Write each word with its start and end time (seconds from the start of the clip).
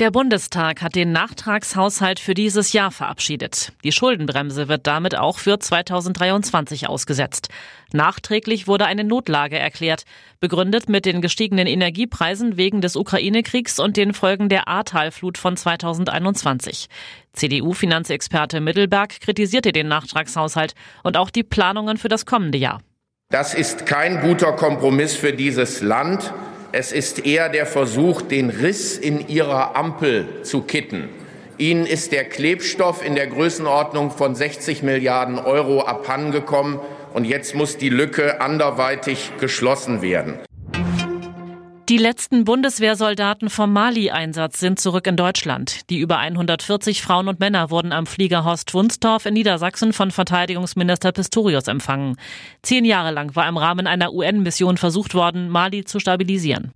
Der 0.00 0.10
Bundestag 0.10 0.82
hat 0.82 0.96
den 0.96 1.12
Nachtragshaushalt 1.12 2.18
für 2.18 2.34
dieses 2.34 2.72
Jahr 2.72 2.90
verabschiedet. 2.90 3.72
Die 3.84 3.92
Schuldenbremse 3.92 4.66
wird 4.66 4.88
damit 4.88 5.16
auch 5.16 5.38
für 5.38 5.60
2023 5.60 6.88
ausgesetzt. 6.88 7.48
Nachträglich 7.92 8.66
wurde 8.66 8.86
eine 8.86 9.04
Notlage 9.04 9.56
erklärt, 9.56 10.02
begründet 10.40 10.88
mit 10.88 11.06
den 11.06 11.20
gestiegenen 11.20 11.68
Energiepreisen 11.68 12.56
wegen 12.56 12.80
des 12.80 12.96
Ukraine-Kriegs 12.96 13.78
und 13.78 13.96
den 13.96 14.14
Folgen 14.14 14.48
der 14.48 14.66
Ahrtalflut 14.66 15.38
von 15.38 15.56
2021. 15.56 16.88
CDU-Finanzexperte 17.32 18.60
Mittelberg 18.60 19.20
kritisierte 19.20 19.70
den 19.70 19.86
Nachtragshaushalt 19.86 20.74
und 21.04 21.16
auch 21.16 21.30
die 21.30 21.44
Planungen 21.44 21.98
für 21.98 22.08
das 22.08 22.26
kommende 22.26 22.58
Jahr. 22.58 22.80
Das 23.30 23.54
ist 23.54 23.86
kein 23.86 24.20
guter 24.22 24.54
Kompromiss 24.54 25.14
für 25.14 25.32
dieses 25.32 25.82
Land. 25.82 26.34
Es 26.76 26.90
ist 26.90 27.24
eher 27.24 27.50
der 27.50 27.66
Versuch, 27.66 28.20
den 28.20 28.50
Riss 28.50 28.98
in 28.98 29.28
Ihrer 29.28 29.76
Ampel 29.76 30.42
zu 30.42 30.62
kitten. 30.62 31.08
Ihnen 31.56 31.86
ist 31.86 32.10
der 32.10 32.24
Klebstoff 32.24 33.06
in 33.06 33.14
der 33.14 33.28
Größenordnung 33.28 34.10
von 34.10 34.34
60 34.34 34.82
Milliarden 34.82 35.38
Euro 35.38 35.82
abhandengekommen, 35.82 36.80
und 37.12 37.26
jetzt 37.26 37.54
muss 37.54 37.76
die 37.76 37.90
Lücke 37.90 38.40
anderweitig 38.40 39.30
geschlossen 39.38 40.02
werden. 40.02 40.40
Die 41.90 41.98
letzten 41.98 42.44
Bundeswehrsoldaten 42.44 43.50
vom 43.50 43.70
Mali-Einsatz 43.70 44.58
sind 44.58 44.80
zurück 44.80 45.06
in 45.06 45.18
Deutschland. 45.18 45.90
Die 45.90 45.98
über 45.98 46.16
140 46.16 47.02
Frauen 47.02 47.28
und 47.28 47.40
Männer 47.40 47.68
wurden 47.68 47.92
am 47.92 48.06
Flieger 48.06 48.42
Horst 48.42 48.72
Wunstorf 48.72 49.26
in 49.26 49.34
Niedersachsen 49.34 49.92
von 49.92 50.10
Verteidigungsminister 50.10 51.12
Pistorius 51.12 51.68
empfangen. 51.68 52.16
Zehn 52.62 52.86
Jahre 52.86 53.10
lang 53.10 53.36
war 53.36 53.46
im 53.46 53.58
Rahmen 53.58 53.86
einer 53.86 54.14
UN-Mission 54.14 54.78
versucht 54.78 55.12
worden, 55.14 55.50
Mali 55.50 55.84
zu 55.84 56.00
stabilisieren. 56.00 56.72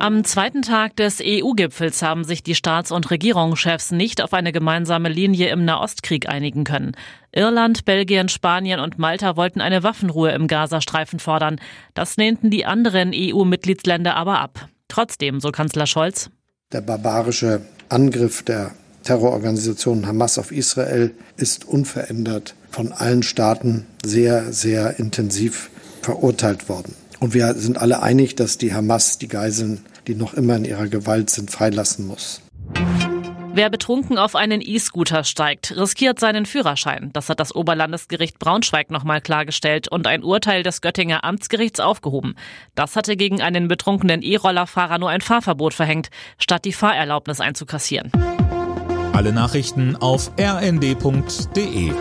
Am 0.00 0.22
zweiten 0.22 0.62
Tag 0.62 0.94
des 0.94 1.20
EU-Gipfels 1.20 2.02
haben 2.02 2.22
sich 2.22 2.44
die 2.44 2.54
Staats- 2.54 2.92
und 2.92 3.10
Regierungschefs 3.10 3.90
nicht 3.90 4.22
auf 4.22 4.32
eine 4.32 4.52
gemeinsame 4.52 5.08
Linie 5.08 5.48
im 5.48 5.64
Nahostkrieg 5.64 6.28
einigen 6.28 6.62
können. 6.62 6.92
Irland, 7.32 7.84
Belgien, 7.84 8.28
Spanien 8.28 8.78
und 8.78 9.00
Malta 9.00 9.36
wollten 9.36 9.60
eine 9.60 9.82
Waffenruhe 9.82 10.30
im 10.30 10.46
Gazastreifen 10.46 11.18
fordern. 11.18 11.60
Das 11.94 12.16
lehnten 12.16 12.48
die 12.48 12.64
anderen 12.64 13.10
EU-Mitgliedsländer 13.12 14.14
aber 14.14 14.38
ab. 14.38 14.68
Trotzdem, 14.86 15.40
so 15.40 15.50
Kanzler 15.50 15.86
Scholz. 15.86 16.30
Der 16.72 16.80
barbarische 16.80 17.62
Angriff 17.88 18.44
der 18.44 18.70
Terrororganisation 19.02 20.06
Hamas 20.06 20.38
auf 20.38 20.52
Israel 20.52 21.12
ist 21.36 21.66
unverändert 21.66 22.54
von 22.70 22.92
allen 22.92 23.24
Staaten 23.24 23.84
sehr, 24.04 24.52
sehr 24.52 25.00
intensiv 25.00 25.70
verurteilt 26.02 26.68
worden. 26.68 26.94
Und 27.20 27.34
wir 27.34 27.54
sind 27.54 27.78
alle 27.78 28.02
einig, 28.02 28.36
dass 28.36 28.58
die 28.58 28.72
Hamas 28.72 29.18
die 29.18 29.28
Geiseln, 29.28 29.80
die 30.06 30.14
noch 30.14 30.34
immer 30.34 30.56
in 30.56 30.64
ihrer 30.64 30.88
Gewalt 30.88 31.30
sind, 31.30 31.50
freilassen 31.50 32.06
muss. 32.06 32.40
Wer 33.58 33.70
betrunken 33.70 34.18
auf 34.18 34.36
einen 34.36 34.60
E-Scooter 34.60 35.24
steigt, 35.24 35.76
riskiert 35.76 36.20
seinen 36.20 36.46
Führerschein. 36.46 37.10
Das 37.12 37.28
hat 37.28 37.40
das 37.40 37.52
Oberlandesgericht 37.52 38.38
Braunschweig 38.38 38.92
nochmal 38.92 39.20
klargestellt 39.20 39.88
und 39.88 40.06
ein 40.06 40.22
Urteil 40.22 40.62
des 40.62 40.80
Göttinger 40.80 41.24
Amtsgerichts 41.24 41.80
aufgehoben. 41.80 42.36
Das 42.76 42.94
hatte 42.94 43.16
gegen 43.16 43.42
einen 43.42 43.66
betrunkenen 43.66 44.22
E-Rollerfahrer 44.22 44.98
nur 44.98 45.10
ein 45.10 45.22
Fahrverbot 45.22 45.74
verhängt, 45.74 46.10
statt 46.38 46.64
die 46.64 46.72
Fahrerlaubnis 46.72 47.40
einzukassieren. 47.40 48.12
Alle 49.12 49.32
Nachrichten 49.32 49.96
auf 49.96 50.30
rnd.de 50.38 51.92